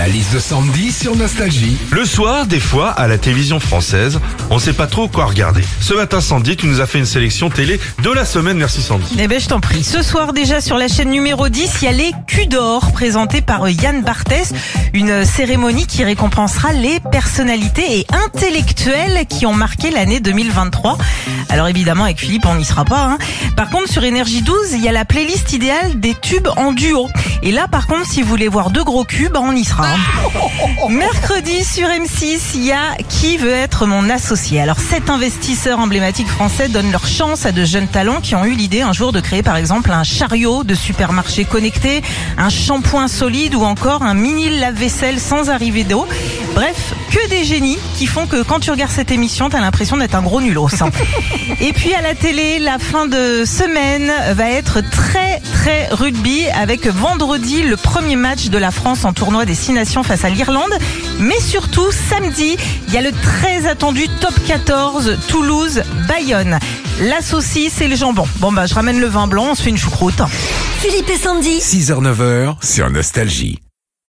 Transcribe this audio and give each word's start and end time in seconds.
La 0.00 0.08
liste 0.08 0.32
de 0.32 0.38
Sandy 0.38 0.92
sur 0.92 1.14
Nostalgie. 1.14 1.76
Le 1.90 2.06
soir, 2.06 2.46
des 2.46 2.58
fois, 2.58 2.88
à 2.88 3.06
la 3.06 3.18
télévision 3.18 3.60
française, 3.60 4.18
on 4.48 4.58
sait 4.58 4.72
pas 4.72 4.86
trop 4.86 5.08
quoi 5.08 5.26
regarder. 5.26 5.62
Ce 5.82 5.92
matin, 5.92 6.22
Sandy, 6.22 6.56
tu 6.56 6.68
nous 6.68 6.80
as 6.80 6.86
fait 6.86 6.98
une 6.98 7.04
sélection 7.04 7.50
télé 7.50 7.78
de 8.02 8.10
la 8.10 8.24
semaine. 8.24 8.56
Merci 8.56 8.80
Sandy. 8.80 9.14
Eh 9.18 9.28
ben, 9.28 9.38
je 9.38 9.48
t'en 9.48 9.60
prie. 9.60 9.84
Ce 9.84 10.00
soir, 10.00 10.32
déjà 10.32 10.62
sur 10.62 10.78
la 10.78 10.88
chaîne 10.88 11.10
numéro 11.10 11.50
10, 11.50 11.82
il 11.82 11.84
y 11.84 11.88
a 11.88 11.92
les 11.92 12.12
Culs 12.26 12.48
d'or 12.48 12.92
présentés 12.92 13.42
par 13.42 13.68
Yann 13.68 14.00
Barthès. 14.00 14.54
Une 14.94 15.26
cérémonie 15.26 15.86
qui 15.86 16.02
récompensera 16.02 16.72
les 16.72 16.98
personnalités 17.12 17.98
et 17.98 18.06
intellectuels 18.24 19.26
qui 19.28 19.44
ont 19.44 19.54
marqué 19.54 19.90
l'année 19.90 20.20
2023. 20.20 20.96
Alors 21.50 21.68
évidemment, 21.68 22.04
avec 22.04 22.20
Philippe, 22.20 22.46
on 22.46 22.54
n'y 22.54 22.64
sera 22.64 22.86
pas. 22.86 23.04
Hein. 23.04 23.18
Par 23.54 23.68
contre, 23.68 23.92
sur 23.92 24.02
Énergie 24.02 24.40
12, 24.40 24.56
il 24.72 24.82
y 24.82 24.88
a 24.88 24.92
la 24.92 25.04
playlist 25.04 25.52
idéale 25.52 26.00
des 26.00 26.14
tubes 26.14 26.48
en 26.56 26.72
duo. 26.72 27.10
Et 27.42 27.52
là, 27.52 27.68
par 27.68 27.86
contre, 27.86 28.06
si 28.06 28.22
vous 28.22 28.28
voulez 28.28 28.48
voir 28.48 28.70
deux 28.70 28.84
gros 28.84 29.04
cubes, 29.04 29.36
on 29.36 29.52
y 29.52 29.64
sera. 29.64 29.89
Mercredi 30.88 31.64
sur 31.64 31.88
M6, 31.88 32.52
il 32.54 32.64
y 32.64 32.72
a 32.72 32.96
Qui 33.08 33.36
veut 33.36 33.52
être 33.52 33.86
mon 33.86 34.08
associé 34.10 34.60
Alors, 34.60 34.78
sept 34.78 35.10
investisseurs 35.10 35.78
emblématiques 35.78 36.28
français 36.28 36.68
donnent 36.68 36.90
leur 36.90 37.06
chance 37.06 37.46
à 37.46 37.52
de 37.52 37.64
jeunes 37.64 37.88
talents 37.88 38.20
qui 38.20 38.34
ont 38.34 38.44
eu 38.44 38.54
l'idée 38.54 38.82
un 38.82 38.92
jour 38.92 39.12
de 39.12 39.20
créer 39.20 39.42
par 39.42 39.56
exemple 39.56 39.90
un 39.92 40.04
chariot 40.04 40.64
de 40.64 40.74
supermarché 40.74 41.44
connecté, 41.44 42.02
un 42.38 42.48
shampoing 42.48 43.08
solide 43.08 43.54
ou 43.54 43.62
encore 43.62 44.02
un 44.02 44.14
mini 44.14 44.58
lave-vaisselle 44.58 45.20
sans 45.20 45.50
arrivée 45.50 45.84
d'eau. 45.84 46.06
Bref, 46.54 46.94
que 47.10 47.28
des 47.28 47.44
génies 47.44 47.78
qui 47.96 48.06
font 48.06 48.26
que 48.26 48.42
quand 48.42 48.60
tu 48.60 48.70
regardes 48.70 48.90
cette 48.90 49.10
émission, 49.10 49.48
t'as 49.48 49.60
l'impression 49.60 49.96
d'être 49.96 50.14
un 50.14 50.22
gros 50.22 50.40
nulos. 50.40 50.68
hein. 50.80 50.90
Et 51.60 51.72
puis 51.72 51.94
à 51.94 52.02
la 52.02 52.14
télé, 52.14 52.58
la 52.58 52.78
fin 52.78 53.06
de 53.06 53.44
semaine 53.46 54.12
va 54.34 54.50
être 54.50 54.80
très 54.90 55.40
très 55.52 55.88
rugby 55.90 56.46
avec 56.48 56.86
vendredi 56.86 57.62
le 57.62 57.76
premier 57.76 58.16
match 58.16 58.48
de 58.48 58.58
la 58.58 58.70
France 58.70 59.04
en 59.04 59.12
tournoi 59.12 59.44
des 59.44 59.54
Six 59.54 59.72
Nations 59.72 60.02
face 60.02 60.24
à 60.24 60.28
l'Irlande. 60.28 60.72
Mais 61.18 61.38
surtout 61.40 61.90
samedi, 62.08 62.56
il 62.88 62.94
y 62.94 62.98
a 62.98 63.02
le 63.02 63.12
très 63.12 63.66
attendu 63.66 64.06
top 64.20 64.34
14 64.46 65.18
Toulouse-Bayonne. 65.28 66.58
La 67.02 67.22
saucisse 67.22 67.80
et 67.80 67.88
le 67.88 67.96
jambon. 67.96 68.26
Bon 68.36 68.52
bah 68.52 68.66
je 68.66 68.74
ramène 68.74 69.00
le 69.00 69.06
vin 69.06 69.26
blanc, 69.26 69.48
on 69.52 69.54
se 69.54 69.62
fait 69.62 69.70
une 69.70 69.78
choucroute. 69.78 70.20
Philippe 70.78 71.08
et 71.10 71.16
Sandy. 71.16 71.58
6h-9h 71.58 72.56
sur 72.62 72.90
Nostalgie. 72.90 73.60